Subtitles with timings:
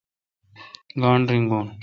[1.01, 1.65] گانٹھ رینگون؟